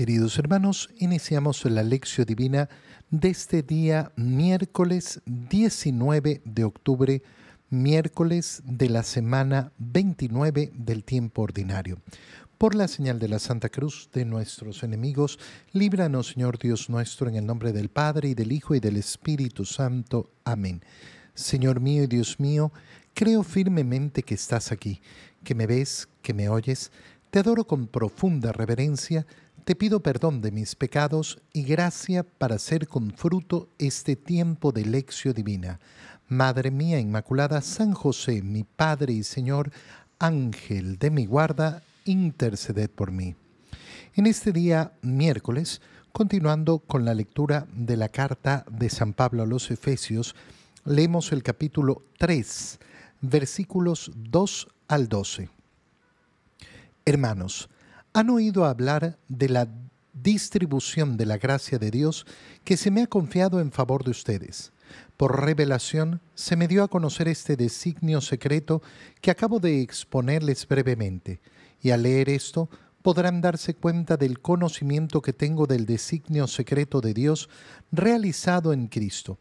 [0.00, 2.70] queridos hermanos, iniciamos la lección divina
[3.10, 7.22] de este día miércoles 19 de octubre,
[7.68, 11.98] miércoles de la semana 29 del tiempo ordinario.
[12.56, 15.38] Por la señal de la Santa Cruz de nuestros enemigos,
[15.72, 19.66] líbranos Señor Dios nuestro en el nombre del Padre y del Hijo y del Espíritu
[19.66, 20.30] Santo.
[20.44, 20.82] Amén.
[21.34, 22.72] Señor mío y Dios mío,
[23.12, 25.02] creo firmemente que estás aquí,
[25.44, 26.90] que me ves, que me oyes,
[27.30, 29.24] te adoro con profunda reverencia,
[29.64, 34.84] te pido perdón de mis pecados y gracia para hacer con fruto este tiempo de
[34.84, 35.80] lección divina.
[36.28, 39.70] Madre mía Inmaculada, San José, mi Padre y Señor,
[40.18, 43.34] Ángel de mi guarda, interceded por mí.
[44.14, 45.80] En este día miércoles,
[46.12, 50.34] continuando con la lectura de la carta de San Pablo a los Efesios,
[50.84, 52.78] leemos el capítulo 3,
[53.20, 55.48] versículos 2 al 12.
[57.04, 57.68] Hermanos,
[58.12, 59.68] ¿han oído hablar de la
[60.12, 62.26] distribución de la gracia de Dios
[62.64, 64.72] que se me ha confiado en favor de ustedes?
[65.16, 68.82] Por revelación se me dio a conocer este designio secreto
[69.20, 71.40] que acabo de exponerles brevemente,
[71.80, 72.68] y al leer esto
[73.02, 77.48] podrán darse cuenta del conocimiento que tengo del designio secreto de Dios
[77.92, 79.38] realizado en Cristo.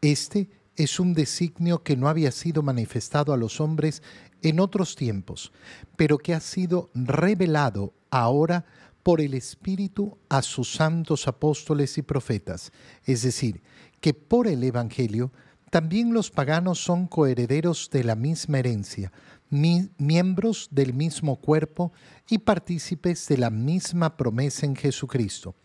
[0.00, 4.02] Este es un designio que no había sido manifestado a los hombres
[4.42, 5.52] en otros tiempos,
[5.96, 8.64] pero que ha sido revelado ahora
[9.02, 12.70] por el Espíritu a sus santos apóstoles y profetas,
[13.04, 13.62] es decir,
[14.00, 15.32] que por el Evangelio
[15.70, 19.10] también los paganos son coherederos de la misma herencia,
[19.50, 21.92] miembros del mismo cuerpo
[22.28, 25.56] y partícipes de la misma promesa en Jesucristo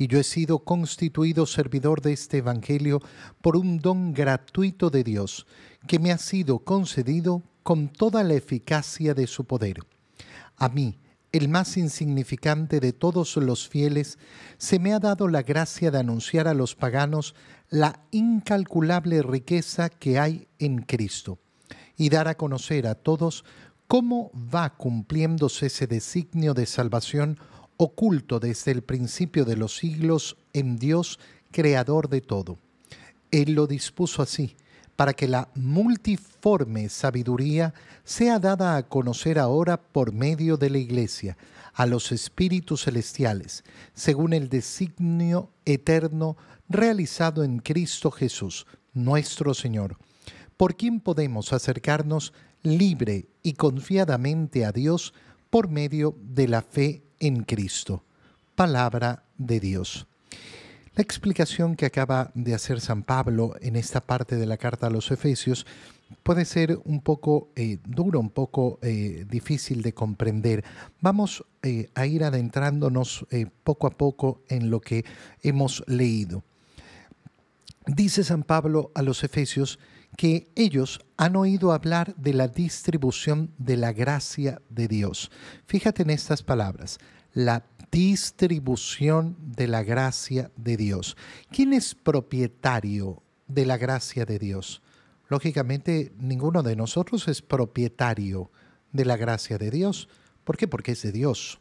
[0.00, 3.02] y yo he sido constituido servidor de este Evangelio
[3.42, 5.46] por un don gratuito de Dios,
[5.86, 9.80] que me ha sido concedido con toda la eficacia de su poder.
[10.56, 10.98] A mí,
[11.32, 14.18] el más insignificante de todos los fieles,
[14.58, 17.34] se me ha dado la gracia de anunciar a los paganos
[17.68, 21.38] la incalculable riqueza que hay en Cristo
[21.96, 23.44] y dar a conocer a todos
[23.86, 27.38] cómo va cumpliéndose ese designio de salvación
[27.76, 31.18] oculto desde el principio de los siglos en Dios,
[31.50, 32.58] creador de todo.
[33.30, 34.56] Él lo dispuso así,
[35.00, 37.72] para que la multiforme sabiduría
[38.04, 41.38] sea dada a conocer ahora por medio de la Iglesia,
[41.72, 46.36] a los espíritus celestiales, según el designio eterno
[46.68, 49.96] realizado en Cristo Jesús, nuestro Señor,
[50.58, 55.14] por quien podemos acercarnos libre y confiadamente a Dios
[55.48, 58.04] por medio de la fe en Cristo.
[58.54, 60.06] Palabra de Dios.
[60.96, 64.90] La explicación que acaba de hacer San Pablo en esta parte de la carta a
[64.90, 65.64] los Efesios
[66.24, 70.64] puede ser un poco eh, duro, un poco eh, difícil de comprender.
[71.00, 73.24] Vamos eh, a ir adentrándonos
[73.62, 75.04] poco a poco en lo que
[75.42, 76.42] hemos leído.
[77.86, 79.78] Dice San Pablo a los Efesios
[80.16, 85.30] que ellos han oído hablar de la distribución de la gracia de Dios.
[85.66, 86.98] Fíjate en estas palabras,
[87.32, 91.16] la distribución de la gracia de Dios.
[91.50, 94.82] ¿Quién es propietario de la gracia de Dios?
[95.28, 98.50] Lógicamente, ninguno de nosotros es propietario
[98.92, 100.08] de la gracia de Dios.
[100.44, 100.66] ¿Por qué?
[100.66, 101.60] Porque es de Dios.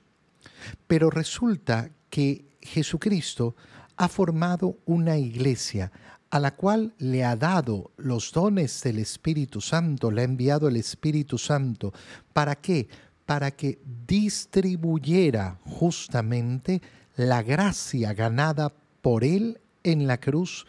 [0.87, 3.55] Pero resulta que Jesucristo
[3.97, 5.91] ha formado una iglesia,
[6.31, 10.77] a la cual le ha dado los dones del Espíritu Santo, le ha enviado el
[10.77, 11.91] Espíritu Santo.
[12.33, 12.87] ¿Para qué?
[13.29, 16.81] Para que distribuyera justamente
[17.15, 18.73] la gracia ganada
[19.03, 20.65] por Él en la cruz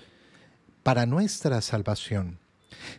[0.83, 2.39] para nuestra salvación.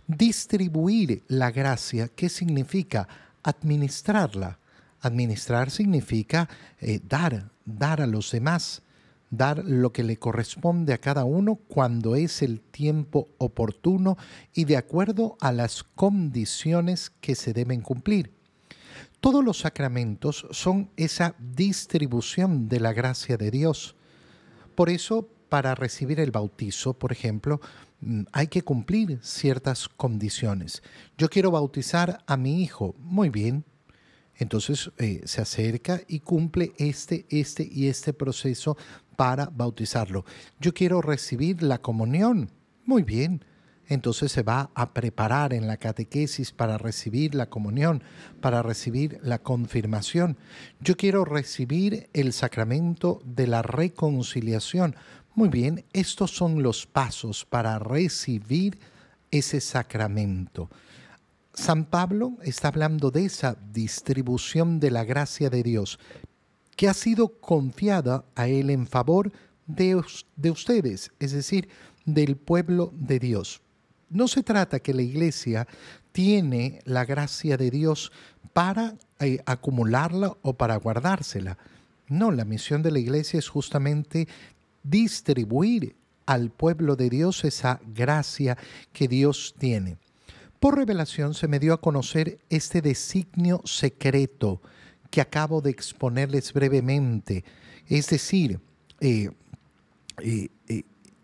[0.08, 3.08] Distribuir la gracia, ¿qué significa?
[3.44, 4.58] Administrarla.
[5.00, 6.50] Administrar significa
[6.80, 8.82] eh, dar, dar a los demás
[9.30, 14.18] dar lo que le corresponde a cada uno cuando es el tiempo oportuno
[14.54, 18.41] y de acuerdo a las condiciones que se deben cumplir.
[19.20, 23.96] Todos los sacramentos son esa distribución de la gracia de Dios.
[24.76, 27.62] Por eso, para recibir el bautizo, por ejemplo,
[28.02, 30.82] mm, hay que cumplir ciertas condiciones.
[31.18, 32.96] Yo quiero bautizar a mi hijo.
[33.00, 33.66] Muy bien,
[34.36, 38.76] entonces eh, se acerca y cumple este, este y este proceso
[39.16, 40.26] para bautizarlo.
[40.60, 42.50] Yo quiero recibir la comunión.
[42.86, 43.46] Muy bien.
[43.92, 48.02] Entonces se va a preparar en la catequesis para recibir la comunión,
[48.40, 50.38] para recibir la confirmación.
[50.80, 54.96] Yo quiero recibir el sacramento de la reconciliación.
[55.36, 58.80] Muy bien, estos son los pasos para recibir
[59.30, 60.70] ese sacramento.
[61.54, 66.00] San Pablo está hablando de esa distribución de la gracia de Dios,
[66.78, 69.34] que ha sido confiada a Él en favor
[69.68, 70.02] de,
[70.38, 71.68] de ustedes, es decir,
[72.06, 73.62] del pueblo de Dios.
[74.12, 75.68] No se trata que la iglesia
[76.12, 78.12] tiene la gracia de Dios
[78.54, 81.58] para eh, acumularla o para guardársela.
[82.08, 84.28] No, la misión de la iglesia es justamente
[84.84, 88.58] distribuir al pueblo de Dios esa gracia
[88.92, 89.98] que Dios tiene.
[90.60, 94.62] Por revelación se me dio a conocer este designio secreto
[95.10, 97.44] que acabo de exponerles brevemente.
[97.88, 98.60] Es decir,
[99.00, 99.32] eh,
[100.24, 100.50] eh,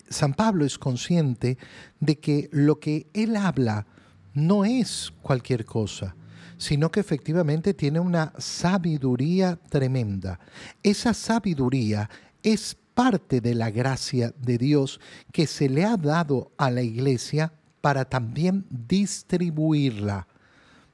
[0.10, 1.58] San Pablo es consciente
[2.00, 3.88] de que lo que él habla
[4.34, 6.16] no es cualquier cosa,
[6.58, 10.40] sino que efectivamente tiene una sabiduría tremenda.
[10.84, 12.10] Esa sabiduría
[12.44, 15.00] es parte de la gracia de Dios
[15.32, 20.28] que se le ha dado a la iglesia para también distribuirla.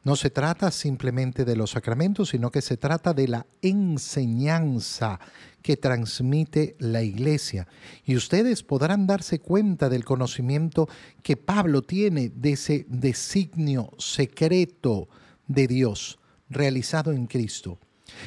[0.04, 5.20] No se trata simplemente de los sacramentos, sino que se trata de la enseñanza
[5.64, 7.68] que transmite la iglesia.
[8.06, 10.88] Y ustedes podrán darse cuenta del conocimiento
[11.24, 15.08] que Pablo tiene de ese designio secreto
[15.48, 16.20] de Dios
[16.50, 17.80] realizado en Cristo.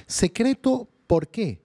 [0.06, 1.60] Secreto, ¿por qué?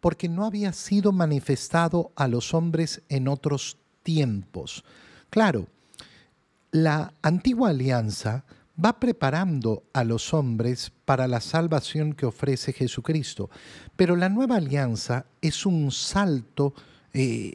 [0.00, 4.84] Porque no había sido manifestado a los hombres en otros tiempos.
[5.28, 5.66] Claro,
[6.70, 8.44] la antigua alianza
[8.82, 13.50] va preparando a los hombres para la salvación que ofrece Jesucristo.
[13.96, 16.74] Pero la nueva alianza es un salto
[17.12, 17.54] eh,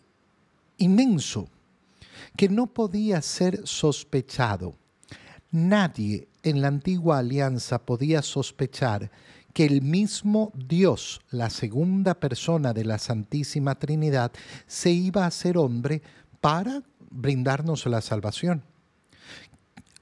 [0.78, 1.48] inmenso
[2.36, 4.76] que no podía ser sospechado.
[5.52, 9.12] Nadie en la antigua alianza podía sospechar
[9.54, 14.32] que el mismo Dios, la segunda persona de la Santísima Trinidad,
[14.66, 16.02] se iba a hacer hombre
[16.40, 18.64] para brindarnos la salvación.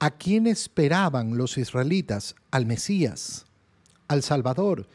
[0.02, 2.34] ¿A quién esperaban los israelitas?
[2.50, 3.44] Al Mesías,
[4.08, 4.88] al Salvador,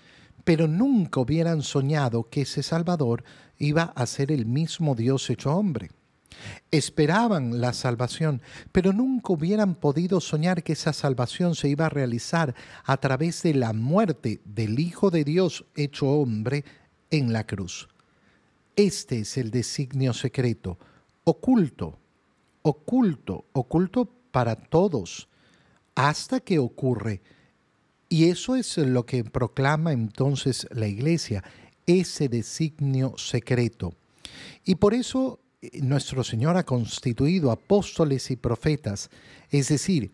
[0.43, 3.23] pero nunca hubieran soñado que ese Salvador
[3.59, 5.91] iba a ser el mismo Dios hecho hombre.
[6.71, 8.41] Esperaban la salvación,
[8.71, 13.53] pero nunca hubieran podido soñar que esa salvación se iba a realizar a través de
[13.53, 16.65] la muerte del Hijo de Dios hecho hombre
[17.11, 17.89] en la cruz.
[18.75, 20.79] Este es el designio secreto,
[21.25, 21.99] oculto,
[22.63, 25.29] oculto, oculto para todos
[25.95, 27.21] hasta que ocurre.
[28.09, 31.41] Y eso es lo que proclama entonces la iglesia,
[31.85, 33.93] ese designio secreto.
[34.65, 39.09] Y por eso eh, nuestro Señor ha constituido apóstoles y profetas,
[39.51, 40.11] es decir,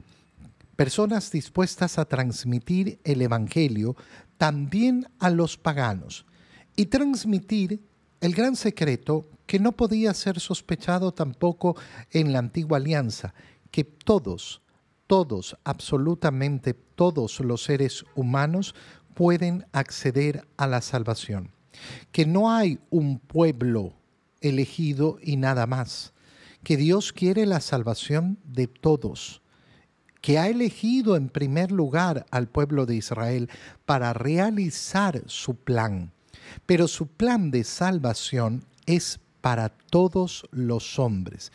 [0.76, 3.96] personas dispuestas a transmitir el Evangelio
[4.38, 6.28] también a los paganos
[6.76, 7.82] y transmitir
[8.20, 11.76] el gran secreto que no podía ser sospechado tampoco
[12.12, 13.34] en la antigua alianza,
[13.72, 14.62] que todos,
[15.08, 18.76] todos, absolutamente todos los seres humanos
[19.14, 21.52] pueden acceder a la salvación.
[22.12, 23.94] Que no hay un pueblo
[24.42, 26.14] elegido y nada más.
[26.64, 29.42] Que Dios quiere la salvación de todos.
[30.22, 33.50] Que ha elegido en primer lugar al pueblo de Israel
[33.86, 36.12] para realizar su plan.
[36.66, 41.52] Pero su plan de salvación es para todos los hombres.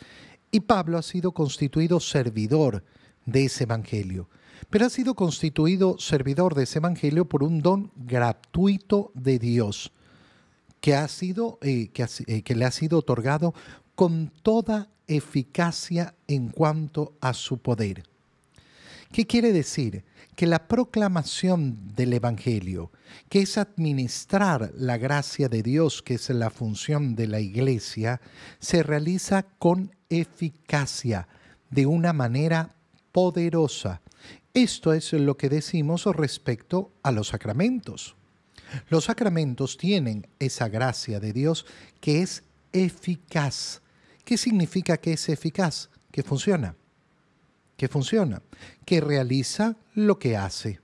[0.57, 2.83] Y Pablo ha sido constituido servidor
[3.27, 4.27] de ese Evangelio.
[4.71, 9.91] Pero ha sido constituido servidor de ese Evangelio por un don gratuito de Dios,
[10.81, 11.91] que, ha sido, eh,
[12.25, 13.53] eh, que le ha sido otorgado
[13.93, 18.01] con toda eficacia en cuanto a su poder.
[19.11, 20.05] ¿Qué quiere decir?
[20.35, 22.91] Que la proclamación del Evangelio,
[23.29, 28.21] que es administrar la gracia de Dios, que es la función de la iglesia,
[28.59, 31.27] se realiza con eficacia,
[31.69, 32.75] de una manera
[33.11, 34.01] poderosa.
[34.53, 38.15] Esto es lo que decimos respecto a los sacramentos.
[38.89, 41.65] Los sacramentos tienen esa gracia de Dios
[41.99, 43.81] que es eficaz.
[44.25, 45.89] ¿Qué significa que es eficaz?
[46.11, 46.75] Que funciona.
[47.77, 48.41] Que funciona.
[48.85, 50.79] Que realiza lo que hace.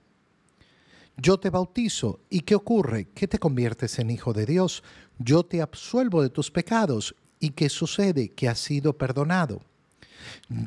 [1.16, 3.08] Yo te bautizo y ¿qué ocurre?
[3.14, 4.82] Que te conviertes en hijo de Dios.
[5.18, 7.14] Yo te absuelvo de tus pecados
[7.44, 8.30] ¿Y qué sucede?
[8.30, 9.60] Que has sido perdonado.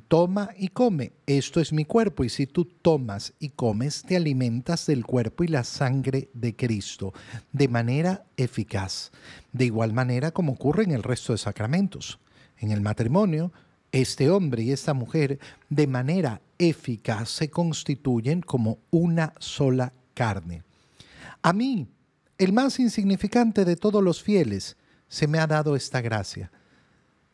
[0.08, 4.86] Toma y come, esto es mi cuerpo, y si tú tomas y comes, te alimentas
[4.86, 7.16] del cuerpo y la sangre de Cristo
[7.52, 9.12] de manera eficaz,
[9.54, 12.20] de igual manera como ocurre en el resto de sacramentos.
[12.60, 13.52] En el matrimonio,
[13.92, 20.62] este hombre y esta mujer de manera eficaz se constituyen como una sola carne.
[21.42, 21.88] A mí,
[22.38, 26.52] el más insignificante de todos los fieles, se me ha dado esta gracia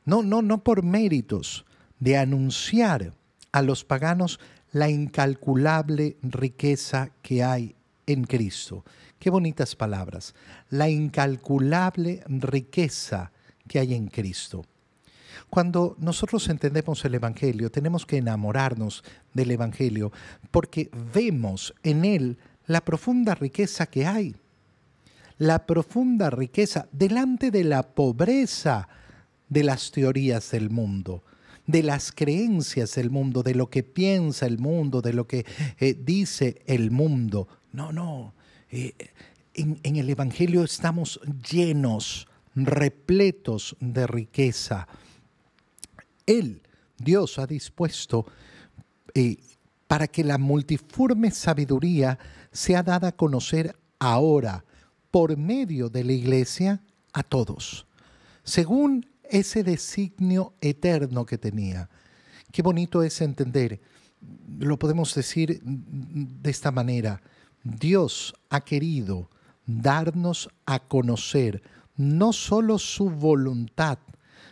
[0.05, 1.65] no, no, no por méritos,
[1.99, 3.13] de anunciar
[3.51, 4.39] a los paganos
[4.71, 8.83] la incalculable riqueza que hay en Cristo,
[9.23, 10.35] Qué bonitas palabras.
[10.69, 13.31] La incalculable riqueza
[13.69, 14.65] que hay en Cristo.
[15.49, 19.01] Cuando nosotros entendemos el Evangelio, tenemos que enamorarnos
[19.33, 20.11] del Evangelio
[20.51, 24.35] porque vemos en él la profunda riqueza que hay.
[25.37, 28.89] La profunda riqueza delante de la pobreza
[29.49, 31.23] de las teorías del mundo,
[31.67, 35.45] de las creencias del mundo, de lo que piensa el mundo, de lo que
[35.79, 37.47] eh, dice el mundo.
[37.71, 38.33] No, no.
[38.69, 38.93] Eh,
[39.53, 41.19] en, el Evangelio estamos
[41.49, 44.87] llenos, repletos de riqueza.
[46.25, 46.61] Él,
[46.97, 48.25] Dios, ha dispuesto
[49.13, 49.37] eh,
[49.87, 52.17] para que la multiforme sabiduría
[52.51, 54.65] sea dada a conocer ahora
[55.11, 56.81] por medio de la iglesia
[57.13, 57.85] a todos,
[58.43, 61.89] según ese designio eterno que tenía.
[62.51, 63.81] Qué bonito es entender,
[64.59, 67.21] lo podemos decir de esta manera,
[67.63, 69.29] Dios ha querido
[69.65, 71.63] darnos a conocer
[71.95, 73.99] no solo su voluntad,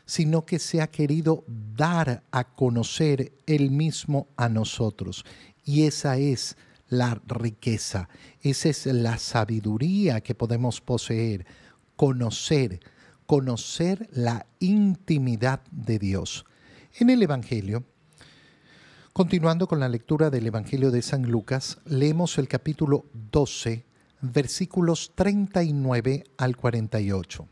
[0.06, 5.26] sino que se ha querido dar a conocer Él mismo a nosotros.
[5.64, 6.58] Y esa es
[6.90, 8.10] la riqueza,
[8.42, 11.46] esa es la sabiduría que podemos poseer,
[11.96, 12.82] conocer,
[13.32, 16.44] conocer la intimidad de Dios.
[17.00, 17.86] En el Evangelio,
[19.14, 23.86] continuando con la lectura del Evangelio de San Lucas, leemos el capítulo 12,
[24.20, 27.48] versículos 39 al 48.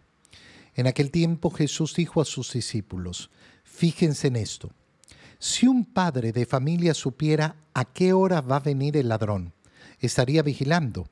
[0.75, 3.29] En aquel tiempo Jesús dijo a sus discípulos,
[3.63, 4.74] fíjense en esto,
[5.38, 9.53] si un padre de familia supiera a qué hora va a venir el ladrón,
[10.01, 11.07] estaría vigilando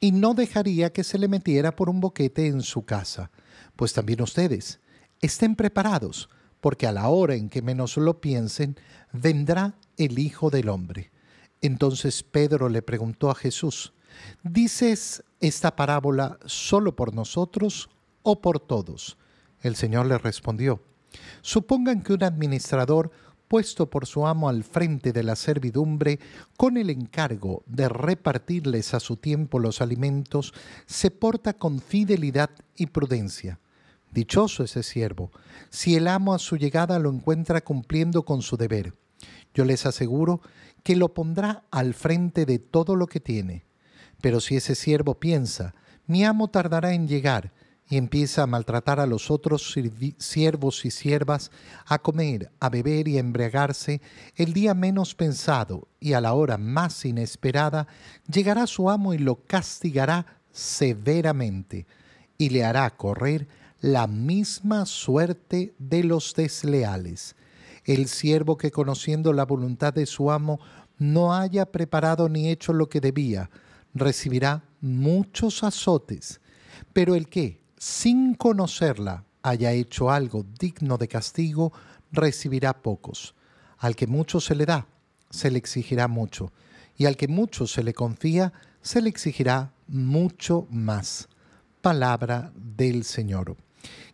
[0.00, 3.30] y no dejaría que se le metiera por un boquete en su casa.
[3.76, 4.80] Pues también ustedes,
[5.20, 6.28] estén preparados,
[6.60, 8.76] porque a la hora en que menos lo piensen,
[9.12, 11.10] vendrá el Hijo del Hombre.
[11.60, 13.92] Entonces Pedro le preguntó a Jesús,
[14.42, 17.88] ¿dices esta parábola solo por nosotros
[18.22, 19.16] o por todos?
[19.60, 20.82] El Señor le respondió,
[21.42, 23.10] supongan que un administrador
[23.48, 26.18] puesto por su amo al frente de la servidumbre,
[26.56, 30.52] con el encargo de repartirles a su tiempo los alimentos,
[30.86, 33.60] se porta con fidelidad y prudencia.
[34.16, 35.30] Dichoso ese siervo,
[35.68, 38.94] si el amo a su llegada lo encuentra cumpliendo con su deber.
[39.52, 40.40] Yo les aseguro
[40.82, 43.66] que lo pondrá al frente de todo lo que tiene.
[44.22, 45.74] Pero si ese siervo piensa,
[46.06, 47.52] mi amo tardará en llegar,
[47.90, 49.76] y empieza a maltratar a los otros
[50.16, 51.50] siervos y siervas,
[51.84, 54.00] a comer, a beber y a embriagarse,
[54.34, 57.86] el día menos pensado y a la hora más inesperada,
[58.26, 61.86] llegará su amo y lo castigará severamente,
[62.38, 63.46] y le hará correr
[63.80, 67.36] la misma suerte de los desleales.
[67.84, 70.58] El siervo que conociendo la voluntad de su amo
[70.98, 73.50] no haya preparado ni hecho lo que debía,
[73.94, 76.40] recibirá muchos azotes,
[76.92, 81.72] pero el que, sin conocerla, haya hecho algo digno de castigo,
[82.10, 83.34] recibirá pocos.
[83.78, 84.86] Al que mucho se le da,
[85.30, 86.52] se le exigirá mucho,
[86.96, 91.28] y al que mucho se le confía, se le exigirá mucho más.
[91.82, 93.56] Palabra del Señor.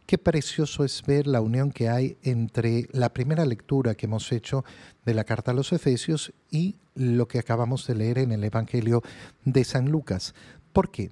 [0.06, 4.64] Qué precioso es ver la unión que hay entre la primera lectura que hemos hecho
[5.04, 9.02] de la carta a los Efesios y lo que acabamos de leer en el Evangelio
[9.44, 10.34] de San Lucas.
[10.72, 11.10] ¿Por qué?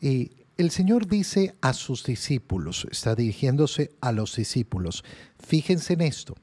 [0.00, 5.04] Eh, el Señor dice a sus discípulos, está dirigiéndose a los discípulos,
[5.38, 6.34] fíjense en esto.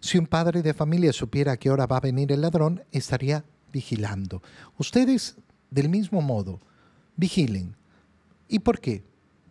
[0.00, 3.44] Si un padre de familia supiera a qué hora va a venir el ladrón, estaría
[3.72, 4.42] vigilando.
[4.76, 5.36] Ustedes,
[5.70, 6.60] del mismo modo,
[7.16, 7.76] vigilen.
[8.48, 9.02] ¿Y por qué?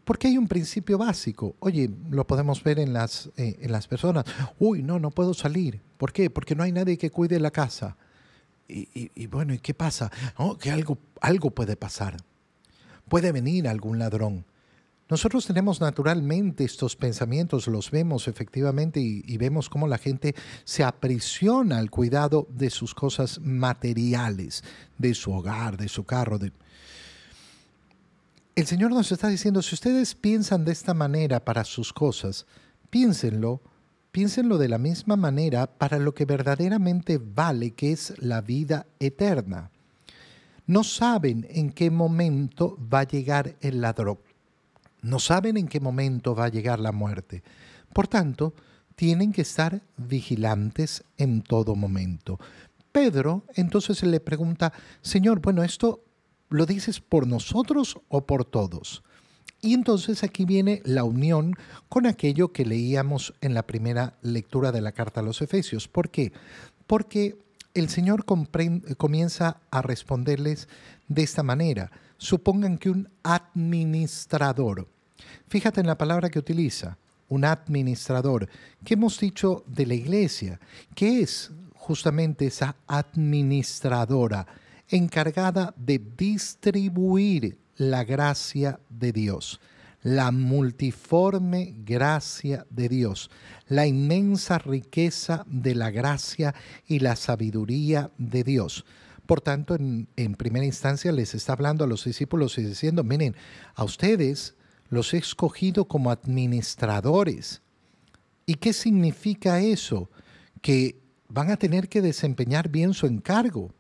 [0.08, 1.58] Porque hay un principio básico.
[1.60, 4.24] Oye, lo podemos ver en las, eh, en las personas.
[4.58, 5.82] Uy, no, no puedo salir.
[5.98, 6.30] ¿Por qué?
[6.30, 7.98] Porque no hay nadie que cuide la casa.
[8.70, 10.10] Y, bueno, ¿y qué pasa?
[10.60, 12.18] que algo, algo puede pasar
[13.08, 14.46] puede venir algún ladrón.
[15.10, 20.36] Nosotros tenemos naturalmente estos pensamientos, los vemos efectivamente y, vemos cómo la gente
[20.66, 24.66] se aprisiona al cuidado de sus cosas materiales,
[24.98, 26.40] de su hogar, de su carro.
[28.58, 32.46] El Señor nos está diciendo, si ustedes piensan de esta manera para sus cosas,
[32.90, 33.62] piénsenlo,
[34.12, 39.72] piénsenlo de la misma manera para lo que verdaderamente vale, que es la vida eterna
[40.68, 44.20] no saben en qué momento va a llegar el ladrón.
[45.02, 47.42] No saben en qué momento va a llegar la muerte.
[47.94, 48.54] Por tanto,
[48.96, 52.38] tienen que estar vigilantes en todo momento.
[52.92, 56.02] Pedro entonces le pregunta, Señor, bueno, ¿esto
[56.50, 59.04] lo dices por nosotros o por todos?
[59.62, 61.56] Y entonces aquí viene la unión
[61.89, 65.88] con aquello que leíamos en la primera lectura de la carta a los Efesios.
[65.88, 66.32] ¿Por qué?
[66.86, 67.38] Porque
[67.74, 70.68] el Señor comienza a responderles
[71.08, 71.92] de esta manera.
[72.20, 74.88] supongan que un administrador,
[75.48, 76.98] fíjate en la palabra que utiliza,
[77.30, 78.50] un administrador,
[78.84, 80.60] ¿qué hemos dicho de la iglesia?
[80.96, 84.48] ¿Qué es justamente esa administradora
[84.89, 89.60] encargada de distribuir la gracia de Dios?
[90.03, 93.29] la multiforme gracia de Dios,
[93.67, 96.56] la inmensa riqueza de la gracia
[96.88, 98.86] y la sabiduría de Dios.
[99.25, 103.36] Por tanto, en, primera instancia les está hablando a los discípulos y diciendo, miren,
[103.75, 104.56] a ustedes
[104.89, 107.62] los he escogido como administradores.
[108.46, 110.10] ¿Y qué significa eso?
[110.62, 113.74] Que van a tener que desempeñar bien su encargo.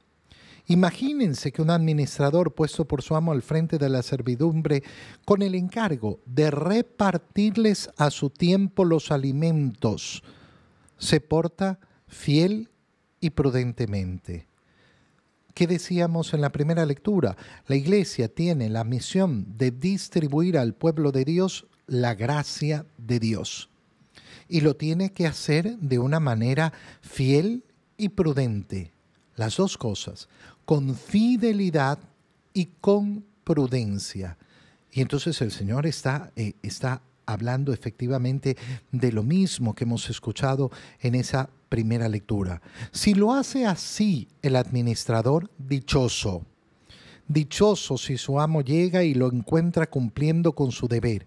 [0.69, 4.83] Imagínense que un administrador puesto por su amo al frente de la servidumbre
[5.23, 10.23] con el encargo de repartirles a su tiempo los alimentos,
[10.97, 12.69] se porta fiel
[13.21, 14.47] y prudentemente.
[15.53, 17.37] ¿Qué decíamos en la primera lectura?
[17.67, 23.69] La iglesia tiene la misión de distribuir al pueblo de Dios la gracia de Dios.
[24.49, 27.63] Y lo tiene que hacer de una manera fiel
[27.97, 28.93] y prudente.
[29.35, 30.27] Las dos cosas
[30.67, 31.97] con fidelidad
[32.51, 34.37] y con prudencia.
[34.91, 38.57] Y entonces el Señor está, eh, está hablando efectivamente
[38.91, 40.69] de lo mismo que hemos escuchado
[40.99, 42.61] en esa primera lectura.
[42.91, 46.45] Si lo hace así el administrador, dichoso.
[47.29, 51.25] Dichoso si su amo llega y lo encuentra cumpliendo con su deber.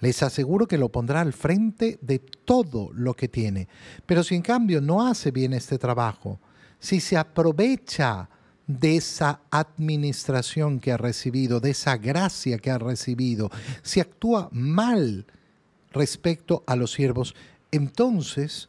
[0.00, 3.68] Les aseguro que lo pondrá al frente de todo lo que tiene.
[4.06, 6.40] Pero si en cambio no hace bien este trabajo,
[6.78, 8.30] si se aprovecha
[8.66, 13.50] de esa administración que ha recibido, de esa gracia que ha recibido,
[13.82, 15.26] si actúa mal
[15.92, 17.34] respecto a los siervos,
[17.70, 18.68] entonces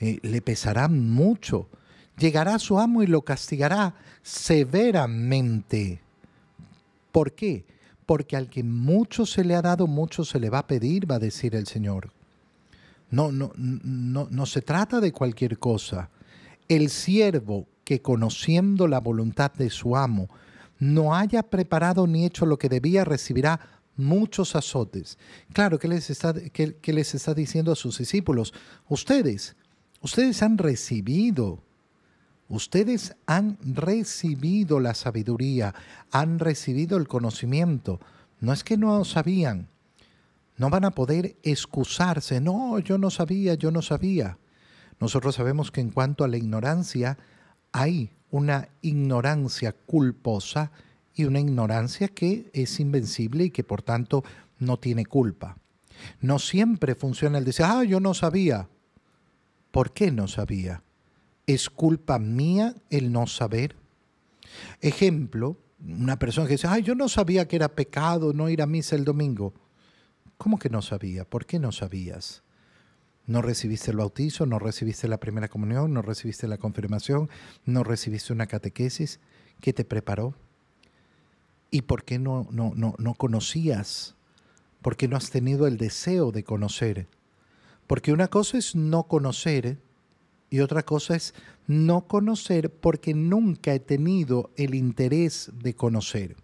[0.00, 1.68] eh, le pesará mucho.
[2.18, 6.00] Llegará su amo y lo castigará severamente.
[7.10, 7.64] ¿Por qué?
[8.06, 11.16] Porque al que mucho se le ha dado, mucho se le va a pedir, va
[11.16, 12.10] a decir el Señor.
[13.10, 16.10] No, no, no, no se trata de cualquier cosa.
[16.68, 20.28] El siervo que conociendo la voluntad de su amo,
[20.78, 23.60] no haya preparado ni hecho lo que debía, recibirá
[23.96, 25.18] muchos azotes.
[25.52, 28.52] Claro, ¿qué les está, les está diciendo a sus discípulos?
[28.88, 29.56] Ustedes,
[30.00, 31.62] ustedes han recibido,
[32.48, 35.74] ustedes han recibido la sabiduría,
[36.10, 38.00] han recibido el conocimiento.
[38.40, 39.68] No es que no sabían,
[40.56, 44.38] no van a poder excusarse, no, yo no sabía, yo no sabía.
[45.00, 47.18] Nosotros sabemos que en cuanto a la ignorancia,
[47.72, 50.70] hay una ignorancia culposa
[51.14, 54.24] y una ignorancia que es invencible y que por tanto
[54.58, 55.56] no tiene culpa.
[56.20, 58.68] No siempre funciona el decir, ah, yo no sabía.
[59.70, 60.82] ¿Por qué no sabía?
[61.46, 63.76] ¿Es culpa mía el no saber?
[64.80, 68.66] Ejemplo, una persona que dice, ah, yo no sabía que era pecado no ir a
[68.66, 69.52] misa el domingo.
[70.36, 71.24] ¿Cómo que no sabía?
[71.24, 72.42] ¿Por qué no sabías?
[73.26, 77.30] No recibiste el bautizo, no recibiste la primera comunión, no recibiste la confirmación,
[77.64, 79.20] no recibiste una catequesis
[79.60, 80.34] que te preparó.
[81.70, 84.14] ¿Y por qué no, no, no, no conocías?
[84.82, 87.06] ¿Por qué no has tenido el deseo de conocer?
[87.86, 89.78] Porque una cosa es no conocer
[90.50, 91.34] y otra cosa es
[91.66, 96.36] no conocer porque nunca he tenido el interés de conocer.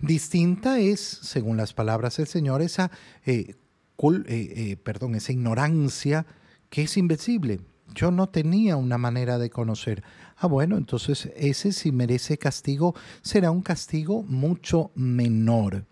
[0.00, 2.90] Distinta es, según las palabras del Señor, esa
[3.26, 3.54] eh,
[4.00, 6.26] eh, eh, perdón, esa ignorancia
[6.70, 7.60] que es invencible.
[7.94, 10.04] Yo no tenía una manera de conocer.
[10.36, 15.86] Ah, bueno, entonces ese si merece castigo será un castigo mucho menor.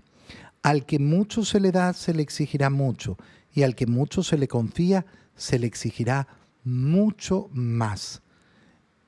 [0.63, 3.17] Al que mucho se le da, se le exigirá mucho.
[3.53, 6.29] Y al que mucho se le confía, se le exigirá
[6.65, 8.23] mucho más.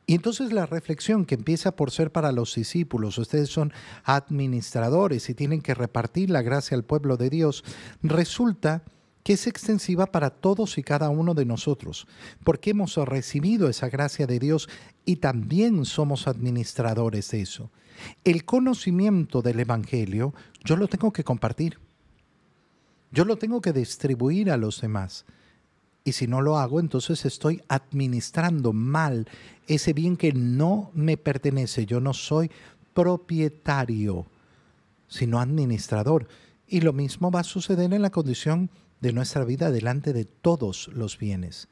[0.09, 5.35] Y entonces la reflexión que empieza por ser para los discípulos, ustedes son administradores y
[5.35, 7.63] tienen que repartir la gracia al pueblo de Dios,
[8.03, 8.85] resulta
[9.23, 12.07] que es extensiva para todos y cada uno de nosotros,
[12.43, 14.71] porque hemos recibido esa gracia de Dios
[15.05, 17.71] y también somos administradores de eso.
[18.25, 20.33] El conocimiento del Evangelio
[20.65, 21.79] yo lo tengo que compartir,
[23.13, 25.27] yo lo tengo que distribuir a los demás.
[26.09, 29.29] Y si no lo hago, entonces estoy administrando mal
[29.67, 31.85] ese bien que no me pertenece.
[31.85, 32.51] Yo no soy
[32.95, 34.25] propietario,
[35.07, 36.27] sino administrador.
[36.67, 38.71] Y lo mismo va a suceder en la condición
[39.03, 41.69] de nuestra vida delante de todos los bienes,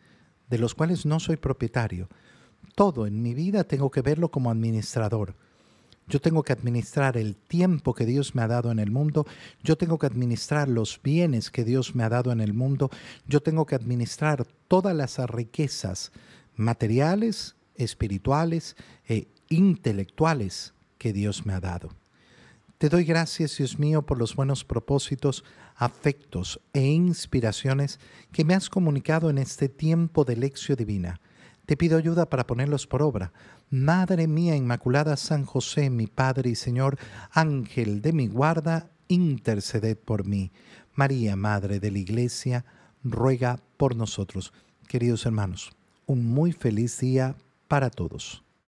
[0.51, 2.11] de los cuales no soy propietario.
[2.75, 5.35] Todo en mi vida tengo que verlo como administrador.
[6.09, 9.27] Yo tengo que administrar el tiempo que Dios me ha dado en el mundo.
[9.63, 12.91] Yo tengo que administrar los bienes que Dios me ha dado en el mundo.
[13.27, 16.13] Yo tengo que administrar todas las riquezas
[16.55, 18.77] materiales, espirituales
[19.09, 21.91] e intelectuales que Dios me ha dado.
[22.79, 27.99] Te doy gracias, Dios mío, por los buenos propósitos, afectos e inspiraciones
[28.33, 31.21] que me has comunicado en este tiempo de lección divina.
[31.67, 33.33] Te pido ayuda para ponerlos por obra.
[33.71, 36.97] Madre mía Inmaculada San José, mi Padre y Señor,
[37.33, 40.53] Ángel de mi guarda, interceded por mí.
[40.95, 42.65] María, Madre de la Iglesia,
[43.03, 44.53] ruega por nosotros.
[44.87, 45.73] Queridos hermanos,
[46.07, 47.35] un muy feliz día
[47.67, 48.46] para todos.